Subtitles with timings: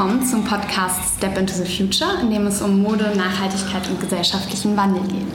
[0.00, 4.74] willkommen zum Podcast Step into the Future, in dem es um Mode, Nachhaltigkeit und gesellschaftlichen
[4.74, 5.26] Wandel geht.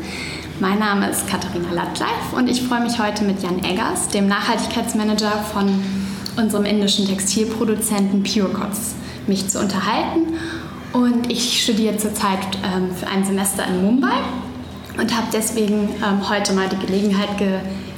[0.60, 5.30] Mein Name ist Katharina Lattleif und ich freue mich heute mit Jan Eggers, dem Nachhaltigkeitsmanager
[5.54, 5.70] von
[6.36, 8.96] unserem indischen Textilproduzenten Purecots,
[9.28, 10.34] mich zu unterhalten.
[10.94, 14.18] Und ich studiere zurzeit ähm, für ein Semester in Mumbai
[14.98, 17.30] und habe deswegen ähm, heute mal die Gelegenheit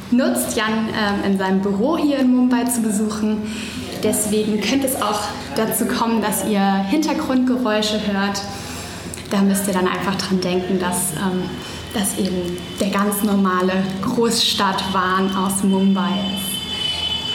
[0.09, 3.43] genutzt, Jan ähm, in seinem Büro hier in Mumbai zu besuchen.
[4.03, 5.21] Deswegen könnte es auch
[5.55, 8.41] dazu kommen, dass ihr Hintergrundgeräusche hört.
[9.29, 11.43] Da müsst ihr dann einfach dran denken, dass ähm,
[11.93, 16.57] das eben der ganz normale Großstadtwahn aus Mumbai ist.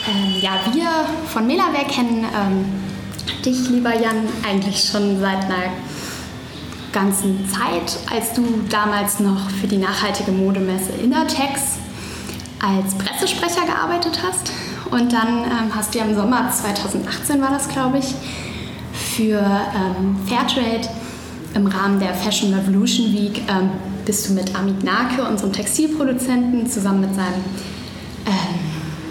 [0.09, 0.89] Ähm, ja, wir
[1.27, 2.65] von Melaware kennen ähm,
[3.43, 5.71] dich, lieber Jan, eigentlich schon seit einer
[6.91, 11.77] ganzen Zeit, als du damals noch für die nachhaltige Modemesse Innertex
[12.61, 14.51] als Pressesprecher gearbeitet hast.
[14.91, 18.13] Und dann ähm, hast du ja im Sommer 2018 war das, glaube ich,
[18.93, 20.87] für ähm, Fairtrade
[21.55, 23.69] im Rahmen der Fashion Revolution Week ähm,
[24.05, 27.43] bist du mit Amit Nake, unserem Textilproduzenten, zusammen mit seinem
[28.25, 28.59] ähm,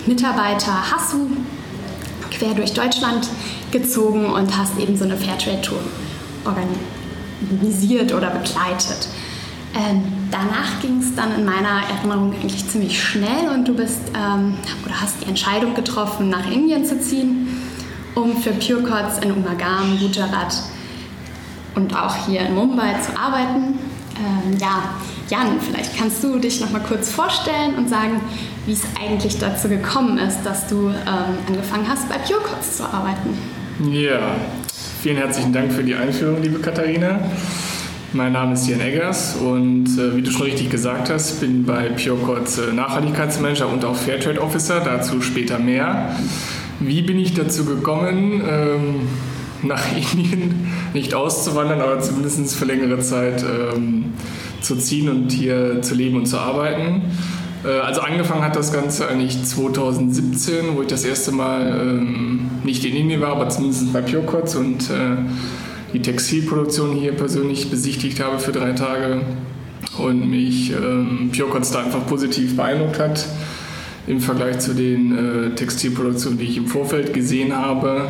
[0.07, 1.29] Mitarbeiter Hassu
[2.31, 3.29] quer durch Deutschland
[3.71, 5.81] gezogen und hast eben so eine Fairtrade-Tour
[6.45, 9.09] organisiert oder begleitet.
[9.75, 14.55] Ähm, danach ging es dann in meiner Erinnerung eigentlich ziemlich schnell und du bist ähm,
[14.85, 17.49] oder hast die Entscheidung getroffen, nach Indien zu ziehen,
[18.15, 20.63] um für Purecots in Umagam, Gujarat
[21.75, 23.79] und auch hier in Mumbai zu arbeiten.
[24.19, 24.95] Ähm, ja,
[25.31, 28.21] Jan, vielleicht kannst du dich noch mal kurz vorstellen und sagen,
[28.67, 33.39] wie es eigentlich dazu gekommen ist, dass du ähm, angefangen hast, bei Purecots zu arbeiten.
[33.91, 34.37] Ja,
[35.01, 37.21] vielen herzlichen Dank für die Einführung, liebe Katharina.
[38.15, 41.89] Mein Name ist Jan Eggers und äh, wie du schon richtig gesagt hast, bin bei
[41.89, 46.15] PureCodes äh, Nachhaltigkeitsmanager und auch Fairtrade Officer, dazu später mehr.
[46.79, 49.09] Wie bin ich dazu gekommen, ähm,
[49.63, 49.83] nach
[50.13, 54.13] Indien nicht auszuwandern, aber zumindest für längere Zeit ähm,
[54.61, 57.05] zu ziehen und hier zu leben und zu arbeiten?
[57.65, 62.85] Äh, also angefangen hat das Ganze eigentlich 2017, wo ich das erste Mal ähm, nicht
[62.85, 65.17] in Indien war, aber zumindest bei PureCodes und äh,
[65.93, 69.23] die Textilproduktion hier persönlich besichtigt habe für drei Tage
[69.99, 71.31] und mich ähm,
[71.73, 73.27] da einfach positiv beeindruckt hat
[74.07, 78.09] im Vergleich zu den äh, Textilproduktionen, die ich im Vorfeld gesehen habe.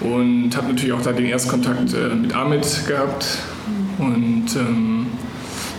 [0.00, 3.26] Und habe natürlich auch da den Erstkontakt äh, mit Ahmed gehabt.
[3.98, 5.06] Und ähm,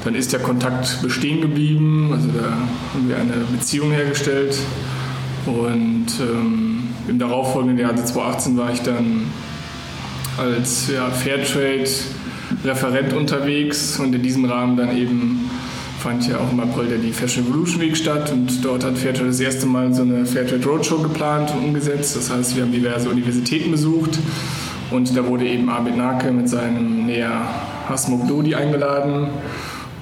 [0.03, 2.11] dann ist der Kontakt bestehen geblieben.
[2.13, 2.51] Also da
[2.93, 4.59] haben wir eine Beziehung hergestellt.
[5.47, 9.23] Und ähm, im darauffolgenden Jahr, also 2018, war ich dann
[10.37, 15.49] als ja, Fairtrade-Referent unterwegs und in diesem Rahmen dann eben
[15.99, 19.39] fand ja auch im April die Fashion Evolution Week statt und dort hat Fairtrade das
[19.39, 22.15] erste Mal so eine Fairtrade Roadshow geplant und umgesetzt.
[22.15, 24.17] Das heißt, wir haben diverse Universitäten besucht
[24.89, 27.47] und da wurde eben Abid Nake mit seinem Näher
[27.87, 29.27] Hasmuk Dodi eingeladen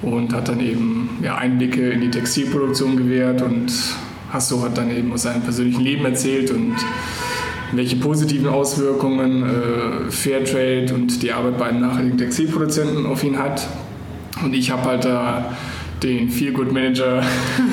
[0.01, 3.73] und hat dann eben ja, Einblicke in die Textilproduktion gewährt und
[4.31, 6.75] Hasso hat dann eben aus seinem persönlichen Leben erzählt und
[7.72, 13.68] welche positiven Auswirkungen äh, Fairtrade und die Arbeit bei einem nachhaltigen Textilproduzenten auf ihn hat.
[14.44, 15.56] Und ich habe halt da
[16.02, 17.22] den Feel Good Manager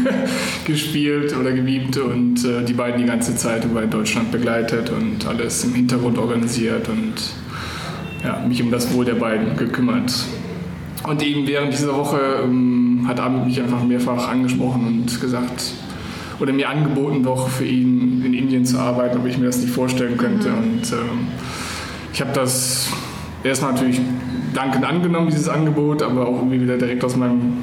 [0.66, 5.64] gespielt oder geliebt und äh, die beiden die ganze Zeit über Deutschland begleitet und alles
[5.64, 7.14] im Hintergrund organisiert und
[8.24, 10.12] ja, mich um das Wohl der beiden gekümmert.
[11.06, 15.72] Und eben während dieser Woche ähm, hat Amit mich einfach mehrfach angesprochen und gesagt,
[16.40, 19.72] oder mir angeboten, doch für ihn in Indien zu arbeiten, ob ich mir das nicht
[19.72, 20.50] vorstellen könnte.
[20.50, 20.56] Mhm.
[20.56, 21.28] Und ähm,
[22.12, 22.88] ich habe das
[23.42, 24.00] erstmal natürlich
[24.54, 27.58] dankend angenommen, dieses Angebot, aber auch irgendwie wieder direkt aus meinem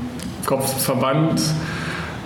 [0.46, 1.42] Kopf verbannt,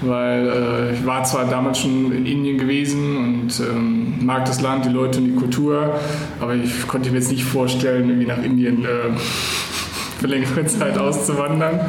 [0.02, 4.86] weil äh, ich war zwar damals schon in Indien gewesen und ähm, mag das Land,
[4.86, 6.00] die Leute und die Kultur,
[6.40, 9.18] aber ich konnte mir jetzt nicht vorstellen, irgendwie nach Indien äh,
[10.20, 11.80] für längere Zeit auszuwandern.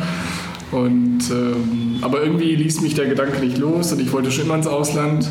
[0.70, 4.54] Und, ähm, aber irgendwie ließ mich der Gedanke nicht los und ich wollte schon immer
[4.54, 5.28] ins Ausland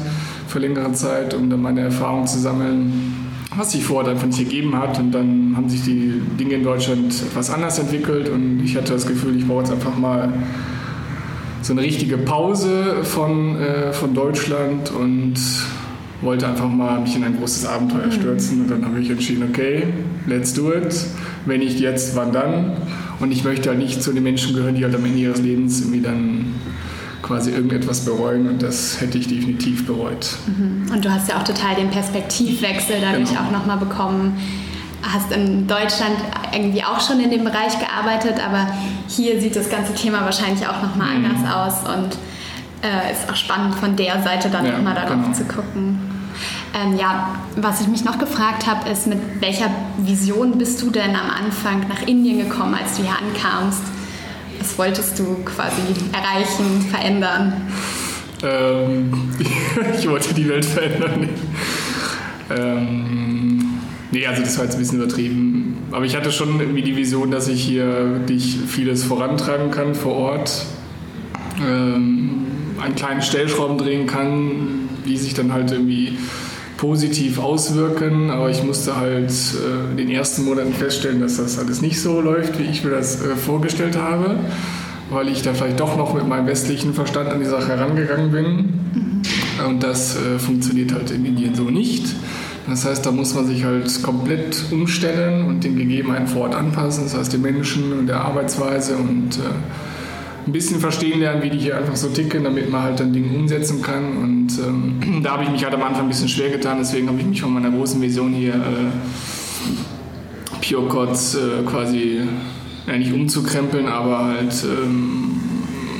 [0.48, 3.14] für längere Zeit, um dann meine Erfahrungen zu sammeln,
[3.56, 5.00] was sich vor Ort einfach nicht gegeben hat.
[5.00, 9.06] Und dann haben sich die Dinge in Deutschland etwas anders entwickelt und ich hatte das
[9.06, 10.32] Gefühl, ich brauche jetzt einfach mal
[11.62, 15.36] so eine richtige Pause von, äh, von Deutschland und
[16.22, 18.62] wollte einfach mal mich in ein großes Abenteuer stürzen.
[18.62, 19.84] Und dann habe ich entschieden, okay,
[20.26, 20.96] let's do it.
[21.46, 22.78] Wenn nicht jetzt, wann dann?
[23.20, 25.82] Und ich möchte halt nicht zu den Menschen gehören, die halt am Ende ihres Lebens
[25.82, 26.56] irgendwie dann
[27.22, 30.38] quasi irgendetwas bereuen und das hätte ich definitiv bereut.
[30.46, 30.92] Mhm.
[30.92, 33.42] Und du hast ja auch total den Perspektivwechsel dadurch genau.
[33.42, 34.38] auch nochmal bekommen.
[35.02, 36.16] Hast in Deutschland
[36.54, 38.68] irgendwie auch schon in dem Bereich gearbeitet, aber
[39.08, 41.26] hier sieht das ganze Thema wahrscheinlich auch nochmal mhm.
[41.26, 42.18] anders aus und
[42.84, 45.34] äh, ist auch spannend von der Seite dann ja, nochmal darauf genau.
[45.34, 46.00] zu gucken.
[46.74, 51.16] Ähm, ja, was ich mich noch gefragt habe, ist, mit welcher Vision bist du denn
[51.16, 53.82] am Anfang nach Indien gekommen, als du hier ankamst?
[54.60, 55.82] Was wolltest du quasi
[56.12, 57.54] erreichen, verändern?
[58.44, 59.12] Ähm,
[59.98, 61.30] ich wollte die Welt verändern.
[62.50, 63.64] Ähm,
[64.12, 65.78] nee, also das war jetzt ein bisschen übertrieben.
[65.92, 67.86] Aber ich hatte schon irgendwie die Vision, dass ich hier
[68.20, 70.66] wirklich vieles vorantreiben kann vor Ort.
[71.60, 72.46] Ähm,
[72.80, 76.18] einen kleinen Stellschrauben drehen kann, die sich dann halt irgendwie
[76.78, 81.82] positiv auswirken, aber ich musste halt äh, in den ersten Monaten feststellen, dass das alles
[81.82, 84.36] nicht so läuft, wie ich mir das äh, vorgestellt habe,
[85.10, 88.46] weil ich da vielleicht doch noch mit meinem westlichen Verstand an die Sache herangegangen bin.
[88.46, 89.22] Mhm.
[89.68, 92.06] Und das äh, funktioniert halt in Indien so nicht.
[92.70, 97.06] Das heißt, da muss man sich halt komplett umstellen und den Gegebenheiten vor Ort anpassen,
[97.06, 99.40] das heißt den Menschen und der Arbeitsweise und
[100.48, 103.38] ein bisschen verstehen lernen, wie die hier einfach so ticken, damit man halt dann Dinge
[103.38, 104.18] umsetzen kann.
[104.18, 107.20] Und ähm, da habe ich mich halt am Anfang ein bisschen schwer getan, deswegen habe
[107.20, 108.92] ich mich von meiner großen Vision hier äh,
[110.66, 112.22] Pure Cods äh, quasi
[112.88, 115.42] nicht umzukrempeln, aber halt ähm,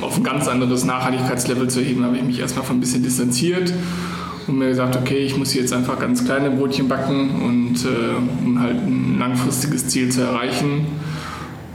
[0.00, 3.72] auf ein ganz anderes Nachhaltigkeitslevel zu heben, habe ich mich erstmal von ein bisschen distanziert
[4.46, 8.58] und mir gesagt, okay, ich muss jetzt einfach ganz kleine Brotchen backen und äh, um
[8.58, 10.86] halt ein langfristiges Ziel zu erreichen.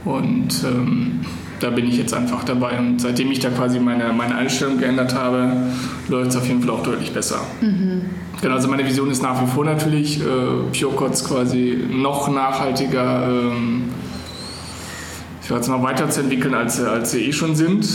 [0.04, 1.20] Und ähm,
[1.64, 2.78] da bin ich jetzt einfach dabei.
[2.78, 5.50] Und seitdem ich da quasi meine, meine Einstellung geändert habe,
[6.08, 7.40] läuft es auf jeden Fall auch deutlich besser.
[7.62, 8.02] Mhm.
[8.42, 10.24] Genau, also meine Vision ist nach wie vor natürlich, äh,
[10.78, 13.84] PureCodes quasi noch nachhaltiger, ähm,
[15.42, 17.88] ich jetzt mal, weiterzuentwickeln, als, als sie eh schon sind.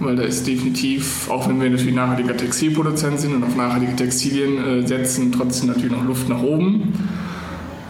[0.00, 4.58] Weil da ist definitiv, auch wenn wir natürlich nachhaltiger Textilproduzent sind und auf nachhaltige Textilien
[4.58, 6.92] äh, setzen, trotzdem natürlich noch Luft nach oben.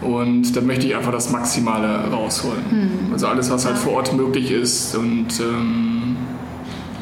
[0.03, 2.63] Und da möchte ich einfach das Maximale rausholen.
[2.69, 3.13] Mhm.
[3.13, 6.17] Also alles, was halt vor Ort möglich ist und ähm,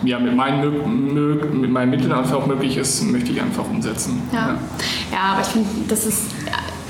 [0.03, 4.21] ja, mit meinen, mit meinen Mitteln einfach auch möglich ist, möchte ich einfach umsetzen.
[4.31, 4.57] Ja, ja.
[5.12, 6.24] ja aber ich finde, das ist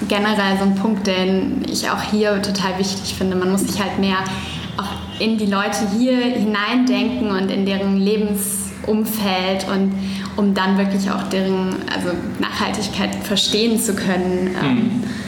[0.07, 3.35] generell so ein Punkt, den ich auch hier total wichtig finde.
[3.35, 4.17] Man muss sich halt mehr
[4.77, 9.93] auch in die Leute hier hineindenken und in deren Lebensumfeld und
[10.37, 12.09] um dann wirklich auch deren also
[12.39, 14.55] Nachhaltigkeit verstehen zu können.
[14.61, 15.20] Ähm, mhm das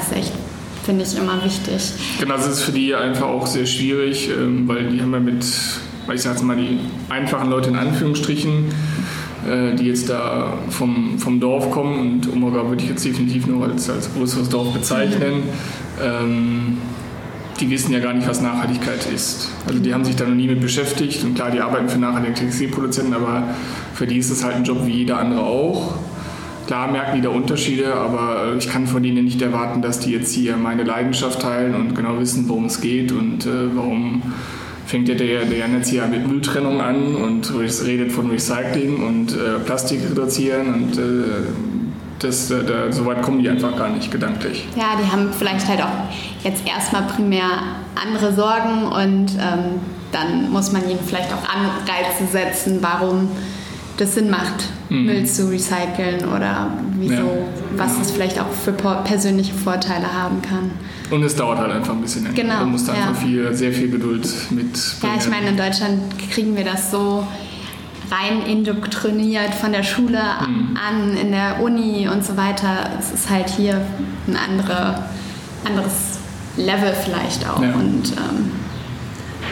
[0.00, 0.32] ist echt,
[0.84, 1.92] finde ich, immer wichtig.
[2.18, 5.44] Genau, das ist für die einfach auch sehr schwierig, ähm, weil die haben ja mit,
[6.12, 6.78] ich sage mal, die
[7.08, 8.66] einfachen Leute in Anführungsstrichen,
[9.48, 13.66] äh, die jetzt da vom, vom Dorf kommen und Umorga würde ich jetzt definitiv nur
[13.66, 15.44] als, als größeres Dorf bezeichnen.
[16.00, 16.78] Ähm,
[17.60, 19.48] die wissen ja gar nicht, was Nachhaltigkeit ist.
[19.66, 22.34] Also die haben sich da noch nie mit beschäftigt und klar, die arbeiten für nachhaltige
[22.34, 23.54] Textilproduzenten, aber
[23.94, 25.94] für die ist es halt ein Job wie jeder andere auch.
[26.72, 30.10] Klar merken die da Unterschiede, aber äh, ich kann von denen nicht erwarten, dass die
[30.10, 34.22] jetzt hier meine Leidenschaft teilen und genau wissen, worum es geht und äh, warum
[34.86, 37.52] fängt ja der, der Jan jetzt hier mit Mülltrennung an und
[37.84, 41.02] redet von Recycling und äh, Plastik reduzieren und äh,
[42.20, 44.64] das, äh, da, so weit kommen die einfach gar nicht gedanklich.
[44.74, 46.08] Ja, die haben vielleicht halt auch
[46.42, 47.50] jetzt erstmal primär
[48.02, 49.78] andere Sorgen und ähm,
[50.10, 53.28] dann muss man ihnen vielleicht auch Anreize setzen, warum
[53.96, 55.06] das Sinn macht, mhm.
[55.06, 57.22] Müll zu recyceln oder wieso, ja.
[57.76, 60.70] was es vielleicht auch für persönliche Vorteile haben kann.
[61.10, 62.32] Und es dauert halt einfach ein bisschen.
[62.34, 62.60] Genau.
[62.60, 63.08] Man muss da ja.
[63.08, 64.76] einfach viel, sehr viel Geduld mit.
[65.02, 66.00] Ja, ich meine, in Deutschland
[66.30, 67.26] kriegen wir das so
[68.10, 70.76] rein indoktriniert von der Schule mhm.
[70.76, 72.90] an, in der Uni und so weiter.
[72.98, 73.80] Es ist halt hier
[74.26, 75.04] ein andere,
[75.64, 76.18] anderes
[76.56, 77.62] Level vielleicht auch.
[77.62, 77.74] Ja.
[77.74, 78.50] Und ähm,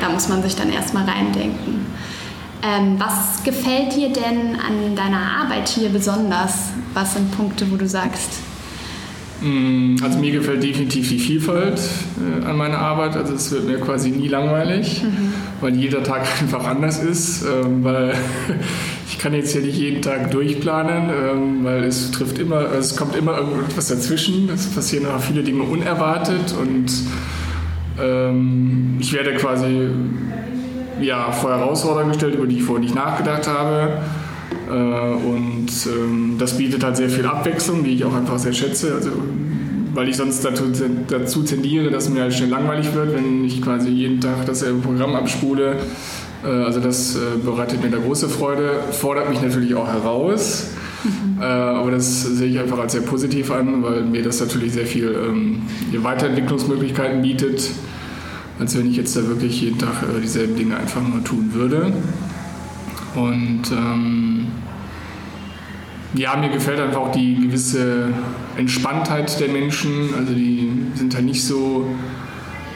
[0.00, 1.86] da muss man sich dann erstmal reindenken.
[2.62, 6.70] Ähm, was gefällt dir denn an deiner Arbeit hier besonders?
[6.92, 8.40] Was sind Punkte, wo du sagst?
[9.40, 11.80] Mm, also mir gefällt definitiv die Vielfalt
[12.18, 13.16] äh, an meiner Arbeit.
[13.16, 15.32] Also es wird mir quasi nie langweilig, mhm.
[15.62, 17.42] weil jeder Tag einfach anders ist.
[17.44, 18.14] Ähm, weil
[19.08, 22.96] ich kann jetzt hier nicht jeden Tag durchplanen, ähm, weil es trifft immer, also es
[22.96, 24.50] kommt immer irgendwas dazwischen.
[24.50, 26.90] Es passieren auch viele Dinge unerwartet und
[27.98, 29.88] ähm, ich werde quasi
[31.02, 33.98] ja, vor Herausforderungen gestellt, über die ich vorher nicht nachgedacht habe.
[34.68, 38.94] Äh, und ähm, das bietet halt sehr viel Abwechslung, die ich auch einfach sehr schätze.
[38.94, 39.10] Also,
[39.92, 44.20] weil ich sonst dazu, tendiere, dass mir halt schnell langweilig wird, wenn ich quasi jeden
[44.20, 45.76] Tag dasselbe Programm abspule.
[46.44, 50.68] Äh, also das äh, bereitet mir da große Freude, fordert mich natürlich auch heraus.
[51.02, 51.40] Mhm.
[51.40, 55.06] aber das sehe ich einfach als sehr positiv an, weil mir das natürlich sehr viel
[55.06, 55.62] ähm,
[55.94, 57.70] Weiterentwicklungsmöglichkeiten bietet
[58.60, 61.92] als wenn ich jetzt da wirklich jeden Tag äh, dieselben Dinge einfach nur tun würde.
[63.14, 64.46] Und ähm,
[66.14, 68.08] ja, mir gefällt einfach auch die gewisse
[68.56, 70.14] Entspanntheit der Menschen.
[70.16, 71.88] Also die sind da nicht so,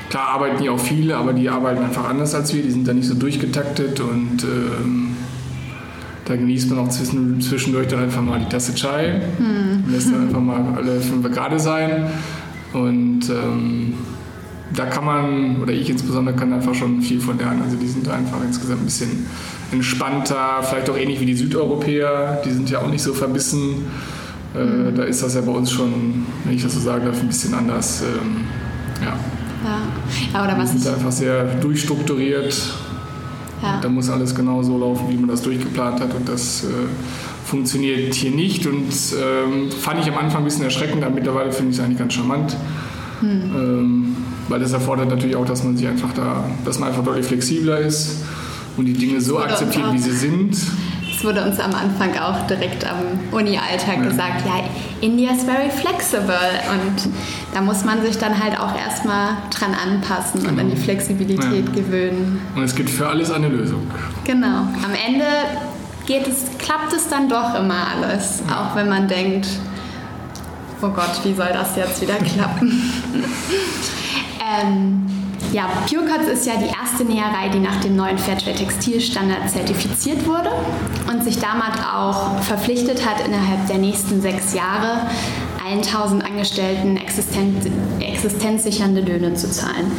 [0.08, 2.62] klar arbeiten die auch viele, aber die arbeiten einfach anders als wir.
[2.62, 5.16] Die sind da nicht so durchgetaktet und ähm,
[6.24, 9.84] Da genießt man auch zwischendurch dann einfach mal die Tasse Chai, hm.
[9.92, 12.06] lässt dann einfach mal alle fünf gerade sein.
[12.72, 13.94] Und ähm,
[14.72, 17.62] da kann man, oder ich insbesondere, kann einfach schon viel von lernen.
[17.62, 19.26] Also die sind einfach insgesamt ein bisschen
[19.72, 22.42] entspannter, vielleicht auch ähnlich wie die Südeuropäer.
[22.44, 23.86] Die sind ja auch nicht so verbissen.
[24.54, 24.94] Äh, mhm.
[24.94, 27.54] Da ist das ja bei uns schon, wenn ich das so sagen darf, ein bisschen
[27.54, 28.02] anders.
[28.02, 28.44] Ähm,
[29.02, 29.14] ja.
[29.64, 29.78] Ja.
[30.32, 32.74] ja, oder was die sind einfach sehr durchstrukturiert
[33.64, 33.80] ja.
[33.80, 36.66] Da muss alles genau so laufen, wie man das durchgeplant hat und das äh,
[37.46, 41.70] funktioniert hier nicht und ähm, fand ich am Anfang ein bisschen erschreckend, aber mittlerweile finde
[41.70, 42.56] ich es eigentlich ganz charmant.
[43.20, 43.28] Hm.
[43.30, 44.13] Ähm,
[44.48, 47.78] weil das erfordert natürlich auch, dass man sich einfach da, dass man einfach deutlich flexibler
[47.78, 48.24] ist
[48.76, 50.56] und die Dinge so akzeptiert, wie sie sind
[51.24, 52.98] wurde uns am Anfang auch direkt am
[53.32, 54.04] Uni-Alltag ja.
[54.04, 54.64] gesagt, ja,
[55.00, 56.38] India is very flexible
[56.70, 57.08] und
[57.52, 60.52] da muss man sich dann halt auch erstmal dran anpassen genau.
[60.52, 60.84] und an die genau.
[60.84, 61.74] Flexibilität ja.
[61.74, 62.40] gewöhnen.
[62.54, 63.86] Und es gibt für alles eine Lösung.
[64.24, 64.46] Genau.
[64.46, 65.26] Am Ende
[66.06, 68.60] geht es, klappt es dann doch immer alles, ja.
[68.60, 69.48] auch wenn man denkt,
[70.82, 72.92] oh Gott, wie soll das jetzt wieder klappen?
[74.62, 75.06] ähm,
[75.52, 80.50] ja, PureCuts ist ja die erste Näherei, die nach dem neuen Fairtrade Textilstandard zertifiziert wurde
[81.08, 85.06] und sich damit auch verpflichtet hat, innerhalb der nächsten sechs Jahre
[85.64, 87.66] 1000 Angestellten existenz
[88.00, 89.90] existenzsichernde Löhne zu zahlen.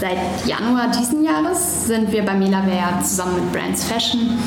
[0.00, 4.38] Seit Januar diesen Jahres sind wir bei Melaware zusammen mit Brands Fashion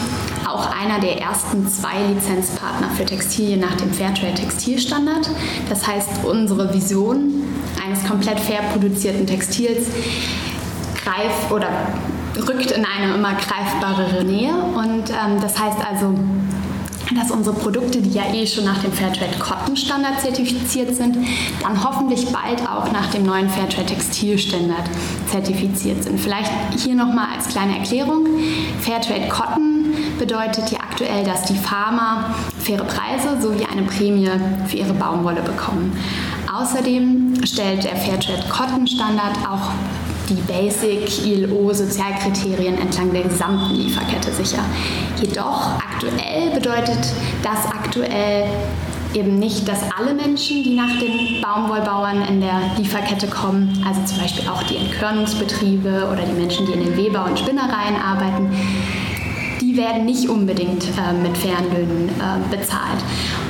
[0.48, 5.30] auch einer der ersten zwei Lizenzpartner für Textilien nach dem Fairtrade Textilstandard.
[5.70, 7.44] Das heißt, unsere Vision
[7.86, 9.88] eines komplett fair produzierten Textils
[11.04, 11.70] greif oder
[12.48, 14.54] rückt in eine immer greifbarere Nähe.
[14.54, 16.14] Und ähm, das heißt also,
[17.14, 21.18] dass unsere Produkte, die ja eh schon nach dem Fairtrade Cotton Standard zertifiziert sind,
[21.62, 24.90] dann hoffentlich bald auch nach dem neuen Fairtrade Textil Standard
[25.30, 26.20] zertifiziert sind.
[26.20, 28.26] Vielleicht hier nochmal als kleine Erklärung.
[28.82, 34.30] Fairtrade Cotton bedeutet ja aktuell, dass die Farmer faire Preise sowie eine Prämie
[34.68, 35.96] für ihre Baumwolle bekommen.
[36.52, 39.72] Außerdem stellt der Fairtrade Cotton Standard auch
[40.30, 44.64] die Basic ILO-Sozialkriterien entlang der gesamten Lieferkette sicher.
[45.22, 48.48] Jedoch aktuell bedeutet das aktuell
[49.14, 54.22] eben nicht, dass alle Menschen, die nach den Baumwollbauern in der Lieferkette kommen, also zum
[54.22, 58.52] Beispiel auch die Entkörnungsbetriebe oder die Menschen, die in den Weber- und Spinnereien arbeiten,
[59.62, 63.02] die werden nicht unbedingt äh, mit fairen Löhnen äh, bezahlt,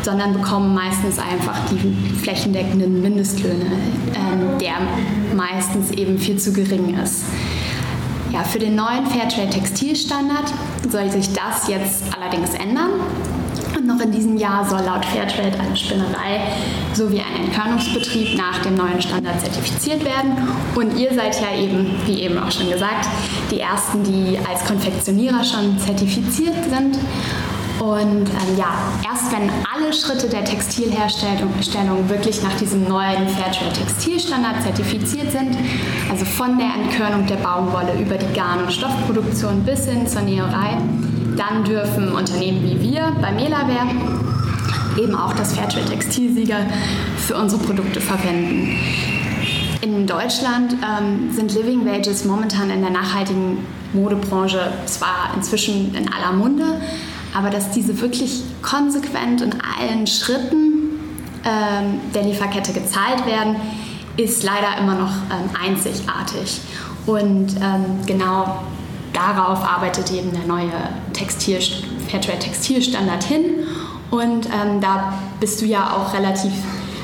[0.04, 4.76] sondern bekommen meistens einfach die flächendeckenden Mindestlöhne, äh, der
[5.36, 7.26] meistens eben viel zu gering ist.
[8.32, 10.54] Ja, für den neuen Fairtrade Textilstandard
[10.90, 12.92] soll sich das jetzt allerdings ändern.
[13.76, 16.42] Und noch in diesem Jahr soll laut Fairtrade eine Spinnerei
[16.94, 20.38] sowie ein Entkörnungsbetrieb nach dem neuen Standard zertifiziert werden.
[20.76, 23.08] Und ihr seid ja eben, wie eben auch schon gesagt,
[23.52, 26.98] die Ersten, die als Konfektionierer schon zertifiziert sind.
[27.80, 34.64] Und ähm, ja, erst wenn alle Schritte der Textilherstellung wirklich nach diesem neuen Fairtrade Textilstandard
[34.64, 35.58] zertifiziert sind,
[36.10, 40.78] also von der Entkörnung der Baumwolle über die Garn- und Stoffproduktion bis hin zur Näherei,
[41.36, 43.90] dann dürfen Unternehmen wie wir bei Melaware
[44.98, 46.66] eben auch das Fairtrade Textilsiegel
[47.18, 48.78] für unsere Produkte verwenden.
[49.82, 53.58] In Deutschland ähm, sind Living Wages momentan in der nachhaltigen
[53.94, 56.82] Modebranche zwar inzwischen in aller Munde,
[57.36, 61.00] aber dass diese wirklich konsequent in allen Schritten
[61.44, 63.58] ähm, der Lieferkette gezahlt werden,
[64.16, 66.62] ist leider immer noch ähm, einzigartig.
[67.06, 68.64] Und ähm, genau
[69.12, 70.72] darauf arbeitet eben der neue
[71.12, 71.60] Textil,
[72.08, 73.44] Fairtrade Textilstandard hin.
[74.12, 76.54] Und ähm, da bist du ja auch relativ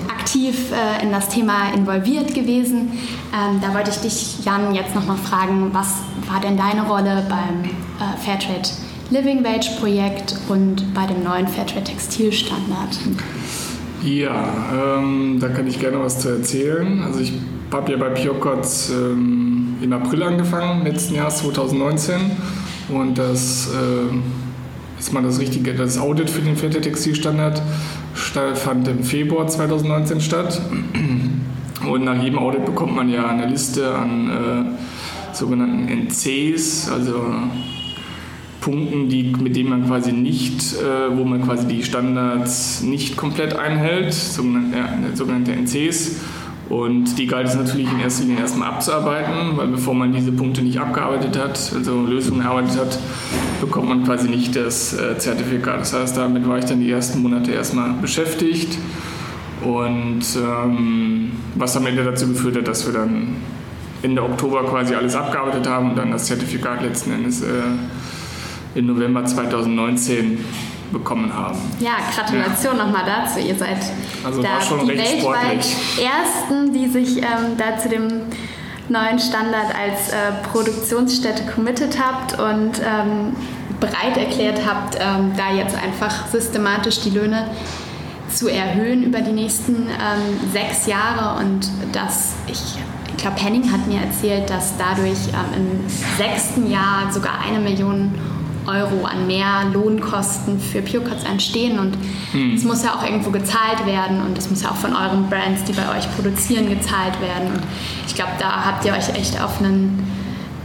[0.08, 2.94] aktiv äh, in das Thema involviert gewesen.
[3.34, 5.96] Ähm, da wollte ich dich, Jan, jetzt nochmal fragen, was
[6.32, 8.70] war denn deine Rolle beim äh, Fairtrade
[9.12, 12.98] Living Wage Projekt und bei dem neuen Fairtrade Textilstandard?
[14.03, 17.03] Ja, ähm, da kann ich gerne was zu erzählen.
[17.03, 17.34] Also ich
[17.74, 22.22] habe ja bei Piocots ähm, im April angefangen, letzten Jahres 2019.
[22.88, 27.62] Und das äh, ist mal das richtige, das Audit für den Fette Textilstandard
[28.13, 30.62] fand im Februar 2019 statt.
[31.86, 37.25] Und nach jedem Audit bekommt man ja eine Liste an äh, sogenannten NCs, also
[38.62, 43.56] Punkten, die, mit denen man quasi nicht, äh, wo man quasi die Standards nicht komplett
[43.56, 46.22] einhält, sogenannte, äh, sogenannte NCs.
[46.70, 50.62] Und die galt es natürlich in erster Linie erstmal abzuarbeiten, weil bevor man diese Punkte
[50.62, 53.00] nicht abgearbeitet hat, also Lösungen erarbeitet hat,
[53.60, 55.82] bekommt man quasi nicht das äh, Zertifikat.
[55.82, 58.77] Das heißt, damit war ich dann die ersten Monate erstmal beschäftigt.
[59.62, 63.36] Und ähm, was am Ende dazu geführt hat, dass wir dann
[64.01, 67.48] Ende Oktober quasi alles abgearbeitet haben und dann das Zertifikat letzten Endes äh,
[68.75, 70.44] im November 2019
[70.92, 71.58] bekommen haben.
[71.80, 72.86] Ja, Gratulation ja.
[72.86, 73.40] nochmal dazu.
[73.40, 73.78] Ihr seid
[74.24, 75.75] also da die weltweit sportlich.
[75.98, 78.08] ersten, die sich ähm, da zu dem
[78.90, 83.36] neuen Standard als äh, Produktionsstätte committed habt und ähm,
[83.80, 87.48] bereit erklärt habt, ähm, da jetzt einfach systematisch die Löhne
[88.30, 93.86] zu erhöhen über die nächsten ähm, sechs Jahre und dass ich ich glaube, Henning hat
[93.86, 98.16] mir erzählt, dass dadurch ähm, im sechsten Jahr sogar eine Million
[98.68, 101.98] Euro an mehr Lohnkosten für PureCuts entstehen und
[102.32, 102.56] hm.
[102.56, 102.68] es hm.
[102.68, 105.74] muss ja auch irgendwo gezahlt werden und es muss ja auch von euren Brands, die
[105.74, 107.53] bei euch produzieren, gezahlt werden.
[107.56, 107.63] Und
[108.08, 110.06] ich glaube, da habt ihr euch echt auf einen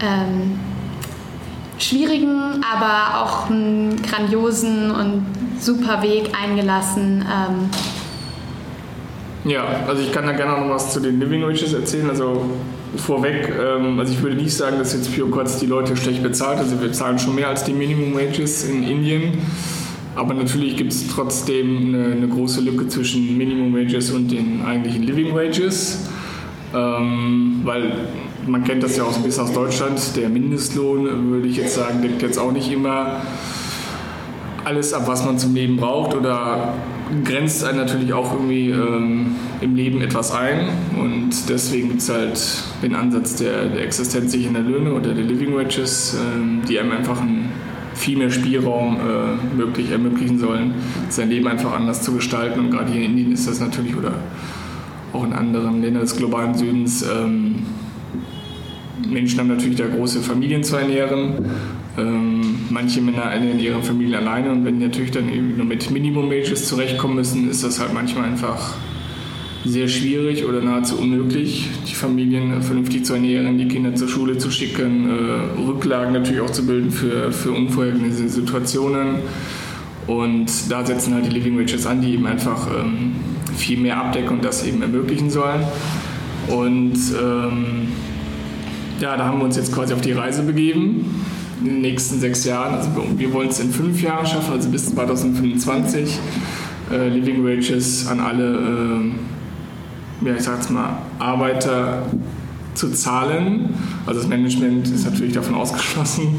[0.01, 0.59] ähm,
[1.79, 5.27] schwierigen, aber auch einen grandiosen und
[5.59, 7.25] super Weg eingelassen.
[7.25, 7.71] Ähm,
[9.51, 12.11] ja, also ich kann da gerne noch was zu den Living Wages erzählen.
[12.11, 12.51] Also
[12.99, 16.59] vorweg, ähm, also ich würde nicht sagen, dass jetzt Pure Cuts die Leute schlecht bezahlt.
[16.59, 19.39] Also wir zahlen schon mehr als die Minimum Wages in Indien.
[20.15, 25.03] Aber natürlich gibt es trotzdem eine, eine, große Lücke zwischen Minimum Wages und den eigentlichen
[25.03, 26.09] Living Wages.
[26.75, 27.93] Ähm, weil
[28.47, 30.01] man kennt das ja auch ein bisschen aus Deutschland.
[30.17, 33.21] Der Mindestlohn, würde ich jetzt sagen, deckt jetzt auch nicht immer
[34.65, 36.75] alles ab, was man zum Leben braucht oder
[37.25, 40.69] grenzt einen natürlich auch irgendwie ähm, im Leben etwas ein.
[40.99, 42.41] Und deswegen gibt es halt
[42.83, 47.51] den Ansatz der, der existenzsichernden Löhne oder der Living Wages, ähm, die einem einfach einen
[47.95, 50.75] viel mehr Spielraum äh, möglich, ermöglichen sollen,
[51.09, 52.61] sein Leben einfach anders zu gestalten.
[52.61, 54.13] Und gerade hier in Indien ist das natürlich oder
[55.13, 57.03] auch in anderen Ländern des globalen Südens.
[57.03, 57.63] Ähm,
[59.09, 61.47] Menschen haben natürlich da große Familien zu ernähren
[61.97, 66.67] ähm, manche Männer ernähren ihre Familie alleine und wenn natürlich dann eben nur mit Minimum-Wages
[66.67, 68.75] zurechtkommen müssen, ist das halt manchmal einfach
[69.65, 74.51] sehr schwierig oder nahezu unmöglich, die Familien vernünftig zu ernähren, die Kinder zur Schule zu
[74.51, 79.17] schicken, äh, Rücklagen natürlich auch zu bilden für, für unvorhergesehene Situationen.
[80.07, 83.17] Und da setzen halt die Living Wages an, die eben einfach ähm,
[83.57, 85.63] viel mehr abdecken und das eben ermöglichen sollen.
[86.47, 87.89] Und ähm,
[89.01, 91.27] ja, da haben wir uns jetzt quasi auf die Reise begeben
[91.61, 92.75] in den nächsten sechs Jahren.
[92.75, 96.19] Also wir wollen es in fünf Jahren schaffen, also bis 2025.
[96.91, 98.55] Äh, Living Wages an alle,
[100.23, 102.03] äh, ja, ich sag's mal, Arbeiter
[102.75, 103.71] zu zahlen.
[104.07, 106.39] Also das Management ist natürlich davon ausgeschlossen.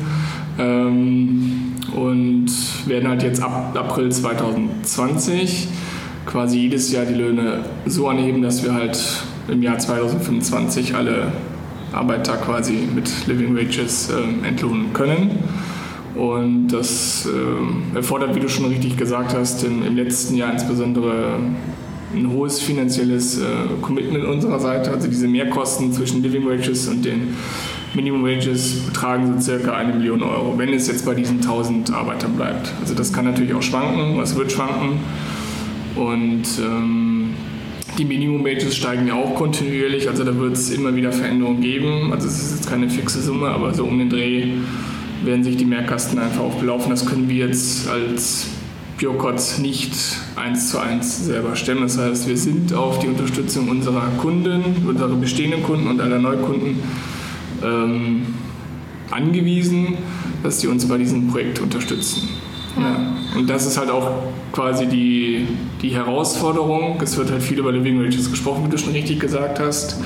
[0.57, 2.49] Ähm, und
[2.85, 5.67] werden halt jetzt ab April 2020
[6.25, 11.31] quasi jedes Jahr die Löhne so anheben, dass wir halt im Jahr 2025 alle
[11.91, 15.31] Arbeiter quasi mit Living Wages äh, entlohnen können.
[16.15, 21.39] Und das äh, erfordert, wie du schon richtig gesagt hast, im, im letzten Jahr insbesondere
[22.15, 23.43] ein hohes finanzielles äh,
[23.81, 24.91] Commitment unserer Seite.
[24.91, 27.35] Also diese Mehrkosten zwischen Living Wages und den
[27.93, 32.33] Minimum Wages betragen so circa eine Million Euro, wenn es jetzt bei diesen 1000 Arbeitern
[32.33, 32.73] bleibt.
[32.81, 34.99] Also das kann natürlich auch schwanken, es wird schwanken.
[35.95, 37.06] Und ähm,
[37.97, 42.11] die Minimum Wages steigen ja auch kontinuierlich, also da wird es immer wieder Veränderungen geben.
[42.13, 44.53] Also es ist jetzt keine fixe Summe, aber so um den Dreh
[45.23, 46.89] werden sich die Mehrkasten einfach auch belaufen.
[46.89, 48.47] Das können wir jetzt als
[48.97, 49.93] Biocots nicht
[50.35, 51.81] eins zu eins selber stemmen.
[51.81, 56.79] Das heißt, wir sind auf die Unterstützung unserer Kunden, unserer bestehenden Kunden und aller Neukunden
[57.63, 58.21] ähm,
[59.11, 59.97] angewiesen,
[60.43, 62.29] dass sie uns bei diesem Projekt unterstützen.
[62.79, 63.16] Ja.
[63.37, 64.09] Und das ist halt auch
[64.51, 65.47] quasi die,
[65.81, 66.99] die Herausforderung.
[67.03, 70.01] Es wird halt viel über Living Wages gesprochen, wie du schon richtig gesagt hast.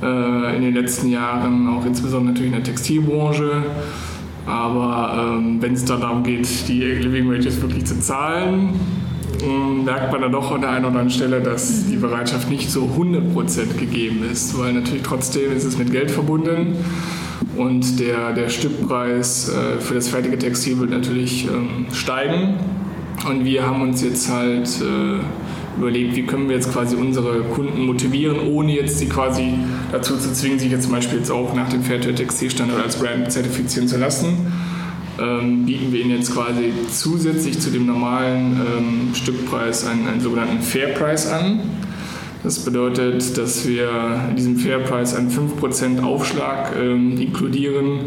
[0.00, 3.64] Äh, in den letzten Jahren, auch insbesondere natürlich in der Textilbranche.
[4.46, 8.78] Aber ähm, wenn es dann darum geht, die Living Wages wirklich zu zahlen,
[9.42, 12.70] ähm, merkt man dann doch an der einen oder anderen Stelle, dass die Bereitschaft nicht
[12.70, 16.76] so 100% gegeben ist, weil natürlich trotzdem ist es mit Geld verbunden
[17.56, 22.54] und der, der Stückpreis äh, für das fertige Textil wird natürlich ähm, steigen.
[23.28, 27.86] Und wir haben uns jetzt halt äh, überlegt, wie können wir jetzt quasi unsere Kunden
[27.86, 29.54] motivieren, ohne jetzt sie quasi
[29.92, 33.30] dazu zu zwingen, sich jetzt zum Beispiel jetzt auch nach dem Fairtrade Textilstandard als Brand
[33.30, 34.52] zertifizieren zu lassen.
[35.18, 40.60] Ähm, bieten wir ihnen jetzt quasi zusätzlich zu dem normalen ähm, Stückpreis einen, einen sogenannten
[40.60, 41.60] Fairpreis an.
[42.44, 48.00] Das bedeutet, dass wir in diesem Fairpreis einen 5% Aufschlag ähm, inkludieren,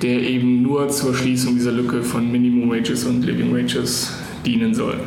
[0.00, 4.14] der eben nur zur Schließung dieser Lücke von Minimum Wages und Living Wages
[4.46, 4.98] dienen soll.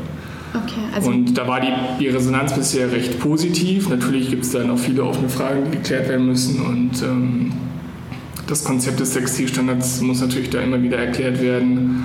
[0.53, 3.89] Okay, also und da war die, die Resonanz bisher recht positiv.
[3.89, 6.62] Natürlich gibt es da noch viele offene Fragen, die geklärt werden müssen.
[6.62, 7.51] Und ähm,
[8.45, 12.03] das Konzept des Textilstandards muss natürlich da immer wieder erklärt werden.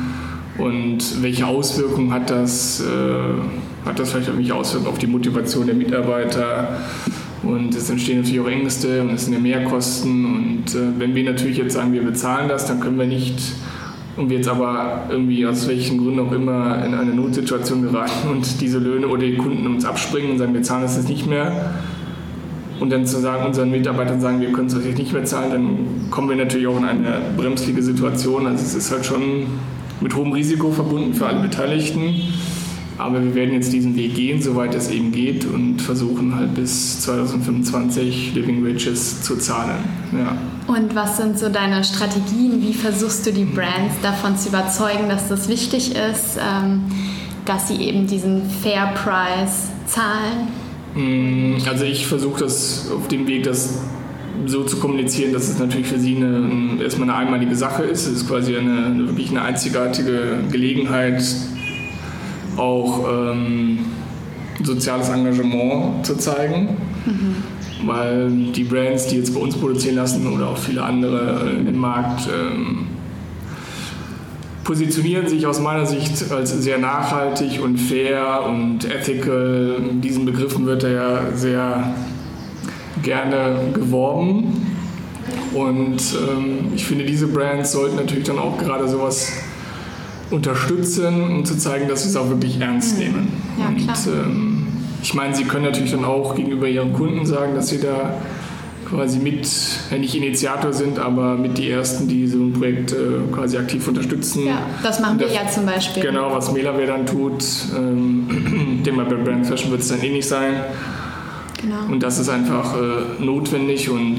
[0.56, 2.80] Und welche Auswirkungen hat das?
[2.80, 6.80] Äh, hat das vielleicht irgendwelche Auswirkungen auf die Motivation der Mitarbeiter.
[7.42, 10.24] Und es entstehen natürlich auch Ängste und es sind ja Mehrkosten.
[10.24, 13.38] Und äh, wenn wir natürlich jetzt sagen, wir bezahlen das, dann können wir nicht
[14.16, 18.60] und wir jetzt aber irgendwie aus welchen Gründen auch immer in eine Notsituation geraten und
[18.60, 21.74] diese Löhne oder die Kunden uns abspringen und sagen, wir zahlen das jetzt nicht mehr
[22.80, 26.10] und dann zu sagen, unseren Mitarbeitern sagen, wir können es euch nicht mehr zahlen, dann
[26.10, 28.46] kommen wir natürlich auch in eine bremsliche Situation.
[28.46, 29.46] Also es ist halt schon
[30.00, 32.14] mit hohem Risiko verbunden für alle Beteiligten.
[32.98, 37.00] Aber wir werden jetzt diesen Weg gehen, soweit es eben geht, und versuchen halt bis
[37.00, 39.82] 2025 Living Wages zu zahlen.
[40.12, 40.36] Ja.
[40.72, 42.62] Und was sind so deine Strategien?
[42.62, 46.82] Wie versuchst du die Brands davon zu überzeugen, dass das wichtig ist, ähm,
[47.44, 50.48] dass sie eben diesen Fair Price zahlen?
[50.94, 53.80] Mm, also ich versuche das auf dem Weg, das
[54.46, 58.06] so zu kommunizieren, dass es natürlich für sie eine, erstmal eine einmalige Sache ist.
[58.06, 61.22] Es ist quasi eine wirklich eine einzigartige Gelegenheit,
[62.56, 63.78] auch ähm,
[64.62, 66.76] soziales Engagement zu zeigen.
[67.06, 67.36] Mhm.
[67.86, 71.76] Weil die Brands, die jetzt bei uns produzieren lassen oder auch viele andere äh, im
[71.76, 72.86] Markt, ähm,
[74.64, 79.76] positionieren sich aus meiner Sicht als sehr nachhaltig und fair und ethical.
[79.90, 81.94] In diesen Begriffen wird er ja sehr
[83.02, 84.66] gerne geworben.
[85.52, 89.32] Und ähm, ich finde, diese Brands sollten natürlich dann auch gerade sowas
[90.34, 93.04] unterstützen, um zu zeigen, dass sie es auch wirklich ernst mhm.
[93.04, 93.28] nehmen.
[93.58, 94.66] Ja, und ähm,
[95.02, 98.14] ich meine, sie können natürlich dann auch gegenüber ihren Kunden sagen, dass sie da
[98.88, 99.48] quasi mit,
[99.90, 102.96] ja nicht Initiator sind, aber mit die Ersten, die so ein Projekt äh,
[103.32, 104.46] quasi aktiv unterstützen.
[104.46, 106.02] Ja, das machen wir ja zum Beispiel.
[106.02, 107.44] Genau, was Melaware dann tut,
[107.76, 110.54] ähm, dem bei Brand Fashion wird es dann eh nicht sein.
[111.60, 111.92] Genau.
[111.92, 114.18] Und das ist einfach äh, notwendig und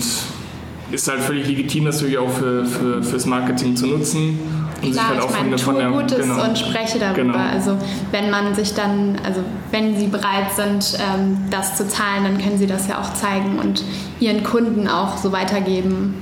[0.91, 4.39] ist halt völlig legitim, das natürlich auch für, für, fürs Marketing zu nutzen.
[4.85, 6.43] Und Klar, halt ich meine, der, Gutes genau.
[6.43, 7.21] und spreche darüber.
[7.21, 7.37] Genau.
[7.37, 7.77] Also
[8.11, 12.57] wenn man sich dann, also wenn sie bereit sind, ähm, das zu zahlen, dann können
[12.57, 13.83] sie das ja auch zeigen und
[14.19, 16.15] ihren Kunden auch so weitergeben.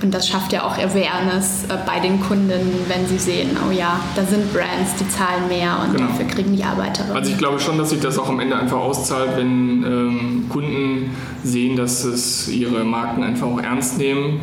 [0.00, 2.52] Und das schafft ja auch Awareness äh, bei den Kunden,
[2.86, 6.08] wenn sie sehen, oh ja, da sind Brands, die zahlen mehr und genau.
[6.08, 7.16] dafür kriegen die Arbeiterinnen.
[7.16, 11.10] Also ich glaube schon, dass sich das auch am Ende einfach auszahlt, wenn ähm, Kunden
[11.42, 14.40] sehen, dass es ihre Marken einfach auch ernst nehmen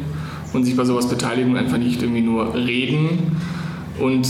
[0.52, 3.38] und sich bei sowas beteiligen und einfach nicht irgendwie nur reden.
[4.00, 4.28] Und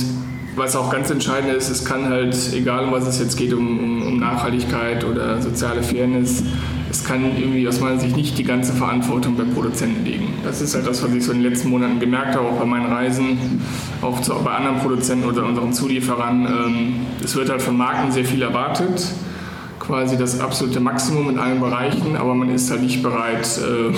[0.55, 4.03] was auch ganz entscheidend ist, es kann halt, egal um was es jetzt geht, um,
[4.07, 6.43] um, Nachhaltigkeit oder soziale Fairness,
[6.89, 10.33] es kann irgendwie aus meiner Sicht nicht die ganze Verantwortung bei Produzenten liegen.
[10.43, 12.65] Das ist halt das, was ich so in den letzten Monaten gemerkt habe, auch bei
[12.65, 13.61] meinen Reisen,
[14.01, 16.45] auch zu, bei anderen Produzenten oder unseren Zulieferern.
[16.45, 19.05] Ähm, es wird halt von Marken sehr viel erwartet,
[19.79, 23.93] quasi das absolute Maximum in allen Bereichen, aber man ist halt nicht bereit, äh,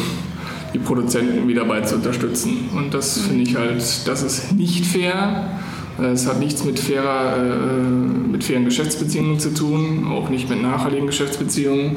[0.78, 2.70] die Produzenten wieder dabei zu unterstützen.
[2.76, 5.50] Und das finde ich halt, das ist nicht fair.
[6.00, 11.08] Es hat nichts mit, fairer, äh, mit fairen Geschäftsbeziehungen zu tun, auch nicht mit nachhaltigen
[11.08, 11.96] Geschäftsbeziehungen.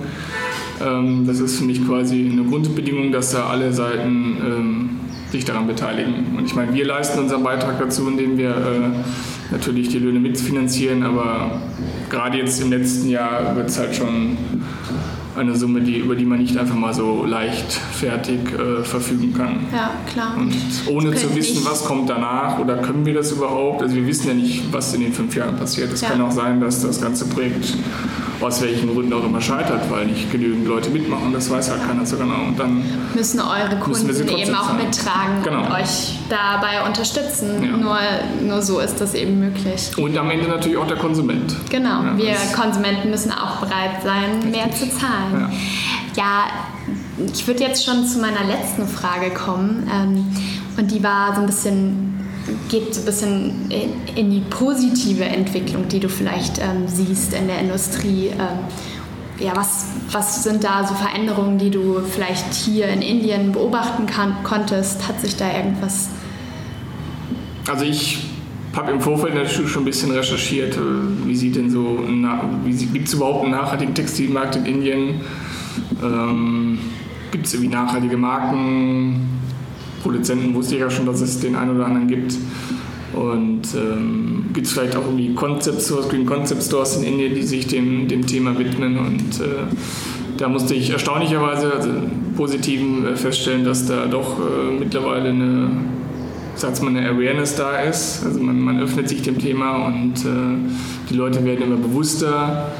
[0.82, 4.90] Ähm, das ist für mich quasi eine Grundbedingung, dass da alle Seiten ähm,
[5.30, 6.34] sich daran beteiligen.
[6.38, 11.02] Und ich meine, wir leisten unseren Beitrag dazu, indem wir äh, natürlich die Löhne mitfinanzieren,
[11.02, 11.60] aber
[12.08, 14.38] gerade jetzt im letzten Jahr wird es halt schon
[15.40, 19.66] eine Summe, die, über die man nicht einfach mal so leichtfertig äh, verfügen kann.
[19.72, 20.36] Ja, klar.
[20.36, 20.54] Und
[20.88, 24.34] ohne zu wissen, was kommt danach oder können wir das überhaupt, also wir wissen ja
[24.34, 25.92] nicht, was in den fünf Jahren passiert.
[25.92, 26.10] Es ja.
[26.10, 27.74] kann auch sein, dass das ganze Projekt
[28.40, 31.32] aus welchen Gründen auch immer scheitert, weil nicht genügend Leute mitmachen.
[31.32, 32.46] Das weiß halt keiner so genau.
[32.48, 34.78] Und dann müssen eure Kunden müssen eben auch zahlen.
[34.78, 35.66] mittragen genau.
[35.66, 37.62] und euch dabei unterstützen.
[37.62, 37.76] Ja.
[37.76, 37.98] Nur,
[38.46, 39.90] nur so ist das eben möglich.
[39.96, 41.54] Und am Ende natürlich auch der Konsument.
[41.70, 44.50] Genau, ja, wir Konsumenten müssen auch bereit sein, richtig.
[44.52, 45.50] mehr zu zahlen.
[46.14, 46.44] Ja, ja
[47.32, 49.88] ich würde jetzt schon zu meiner letzten Frage kommen.
[49.92, 50.26] Ähm,
[50.76, 52.09] und die war so ein bisschen
[52.68, 57.46] geht so ein bisschen in, in, die positive Entwicklung, die du vielleicht ähm, siehst in
[57.46, 58.28] der Industrie.
[58.28, 64.06] Ähm, ja, was, was sind da so Veränderungen, die du vielleicht hier in Indien beobachten
[64.06, 65.08] kann, konntest?
[65.08, 66.10] Hat sich da irgendwas...
[67.66, 68.26] Also ich
[68.74, 71.98] habe im Vorfeld natürlich schon ein bisschen recherchiert, äh, wie sieht denn so,
[72.92, 75.20] gibt es überhaupt einen nachhaltigen Textilmarkt in Indien?
[76.02, 76.78] Ähm,
[77.30, 79.39] gibt es irgendwie nachhaltige Marken?
[80.02, 82.34] Produzenten wusste ich ja schon, dass es den einen oder anderen gibt.
[83.12, 87.42] Und ähm, gibt es vielleicht auch irgendwie Concept Stores, Green Concept Stores in Indien, die
[87.42, 88.98] sich dem, dem Thema widmen.
[88.98, 89.66] Und äh,
[90.36, 91.90] da musste ich erstaunlicherweise, also
[92.36, 95.70] positiven, äh, feststellen, dass da doch äh, mittlerweile eine,
[96.54, 98.24] sagt man, eine Awareness da ist.
[98.24, 102.70] Also man, man öffnet sich dem Thema und äh, die Leute werden immer bewusster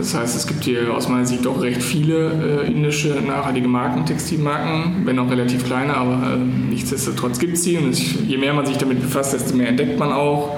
[0.00, 4.06] das heißt, es gibt hier aus meiner Sicht doch recht viele äh, indische nachhaltige Marken,
[4.06, 7.76] Textilmarken, wenn auch relativ kleine, aber äh, nichtsdestotrotz gibt es sie.
[7.76, 10.56] Und es, je mehr man sich damit befasst, desto mehr entdeckt man auch.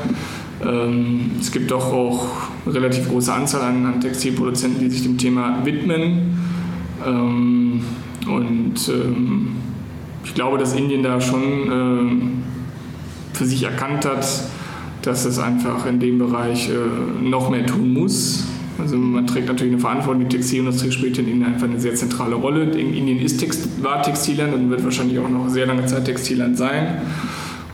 [0.65, 2.29] Ähm, es gibt doch auch
[2.65, 6.39] eine relativ große Anzahl an, an Textilproduzenten, die sich dem Thema widmen.
[7.05, 7.83] Ähm,
[8.29, 9.57] und ähm,
[10.25, 12.43] ich glaube, dass Indien da schon ähm,
[13.33, 14.25] für sich erkannt hat,
[15.03, 18.47] dass es einfach in dem Bereich äh, noch mehr tun muss.
[18.83, 22.35] Also man trägt natürlich eine Verantwortung, die Textilindustrie spielt in Indien einfach eine sehr zentrale
[22.35, 22.65] Rolle.
[22.65, 27.01] Indien ist Text, war Textilland und wird wahrscheinlich auch noch sehr lange Zeit Textilland sein.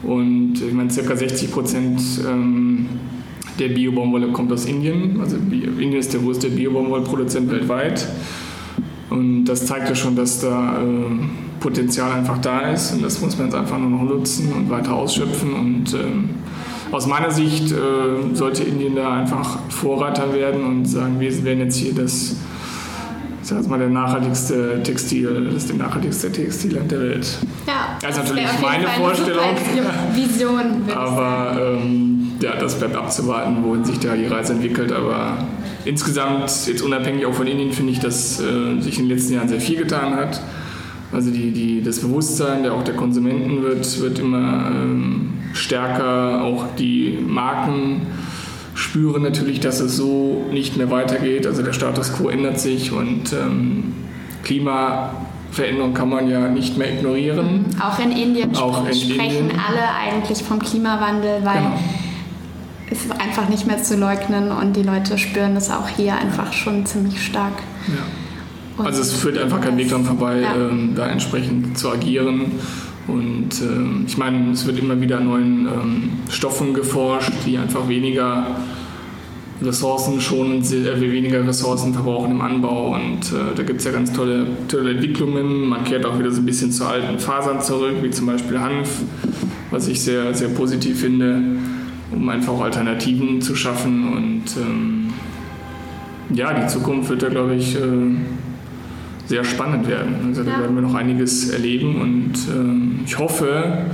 [0.02, 2.86] Und ich meine, circa 60 Prozent ähm,
[3.58, 5.20] der Bio-Baumwolle kommt aus Indien.
[5.20, 8.06] Also Indien ist der größte Bio-Baumwollproduzent weltweit.
[9.10, 10.84] Und das zeigt ja schon, dass da äh,
[11.60, 12.92] Potenzial einfach da ist.
[12.92, 15.54] Und das muss man jetzt einfach nur noch nutzen und weiter ausschöpfen.
[15.54, 16.30] Und ähm,
[16.92, 21.76] aus meiner Sicht äh, sollte Indien da einfach Vorreiter werden und sagen, wir werden jetzt
[21.76, 22.36] hier das,
[23.42, 27.38] ich sag mal, der nachhaltigste Textil, das ist der nachhaltigste Textilland der Welt.
[27.66, 29.44] Ja, das ist natürlich meine Vorstellung.
[30.14, 30.64] Vision.
[30.94, 34.92] Aber ähm, ja, das bleibt abzuwarten, wohin sich da die Reise entwickelt.
[34.92, 35.38] Aber
[35.84, 39.48] insgesamt, jetzt unabhängig auch von Indien, finde ich, dass äh, sich in den letzten Jahren
[39.48, 40.40] sehr viel getan hat.
[41.12, 46.42] Also die, die, das Bewusstsein der, auch der Konsumenten wird, wird immer ähm, stärker.
[46.42, 48.02] Auch die Marken
[48.74, 51.46] spüren natürlich, dass es so nicht mehr weitergeht.
[51.46, 53.94] Also der Status quo ändert sich und ähm,
[54.44, 57.66] Klimaveränderung kann man ja nicht mehr ignorieren.
[57.74, 57.80] Mhm.
[57.80, 59.60] Auch in Indien auch in sprechen Indien.
[59.66, 61.78] alle eigentlich vom Klimawandel, weil genau.
[62.90, 66.52] es ist einfach nicht mehr zu leugnen und die Leute spüren es auch hier einfach
[66.52, 67.62] schon ziemlich stark.
[67.88, 68.27] Ja.
[68.84, 70.54] Also es führt einfach kein Weg dran vorbei, ja.
[70.54, 72.52] ähm, da entsprechend zu agieren.
[73.06, 78.46] Und ähm, ich meine, es wird immer wieder neuen ähm, Stoffen geforscht, die einfach weniger
[79.62, 82.94] Ressourcen schonen, äh, weniger Ressourcen verbrauchen im Anbau.
[82.94, 85.68] Und äh, da gibt es ja ganz tolle, tolle Entwicklungen.
[85.68, 89.00] Man kehrt auch wieder so ein bisschen zu alten Fasern zurück, wie zum Beispiel Hanf,
[89.70, 91.42] was ich sehr, sehr positiv finde,
[92.12, 94.12] um einfach auch Alternativen zu schaffen.
[94.12, 95.12] Und ähm,
[96.34, 97.80] ja, die Zukunft wird da, glaube ich, äh,
[99.28, 100.16] sehr spannend werden.
[100.26, 100.60] Also da ja.
[100.60, 103.86] werden wir noch einiges erleben und äh, ich hoffe,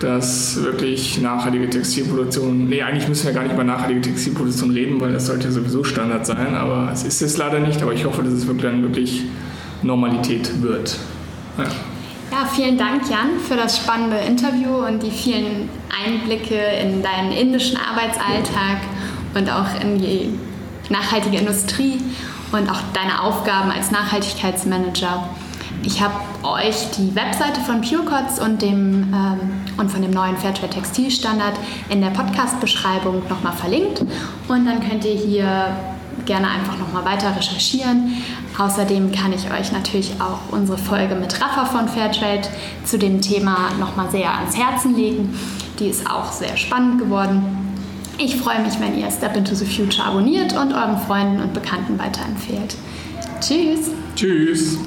[0.00, 5.12] dass wirklich nachhaltige Textilproduktion, nee, eigentlich müssen wir gar nicht über nachhaltige Textilproduktion reden, weil
[5.12, 8.22] das sollte ja sowieso Standard sein, aber es ist es leider nicht, aber ich hoffe,
[8.22, 9.22] dass es wirklich dann wirklich
[9.82, 10.96] Normalität wird.
[11.58, 11.64] Ja.
[12.30, 15.70] Ja, vielen Dank, Jan, für das spannende Interview und die vielen
[16.04, 18.82] Einblicke in deinen indischen Arbeitsalltag
[19.34, 20.28] und auch in die
[20.90, 21.98] nachhaltige Industrie
[22.52, 25.28] und auch deine Aufgaben als Nachhaltigkeitsmanager.
[25.82, 29.14] Ich habe euch die Webseite von PureCots und, ähm,
[29.76, 31.54] und von dem neuen Fairtrade Textilstandard
[31.88, 34.00] in der Podcast-Beschreibung nochmal verlinkt
[34.48, 35.76] und dann könnt ihr hier
[36.26, 38.12] gerne einfach nochmal weiter recherchieren.
[38.58, 42.48] Außerdem kann ich euch natürlich auch unsere Folge mit Rafa von Fairtrade
[42.84, 45.38] zu dem Thema nochmal sehr ans Herzen legen.
[45.78, 47.57] Die ist auch sehr spannend geworden.
[48.20, 51.96] Ich freue mich, wenn ihr Step into the Future abonniert und euren Freunden und Bekannten
[52.00, 52.74] weiterempfehlt.
[53.40, 53.92] Tschüss.
[54.16, 54.78] Tschüss.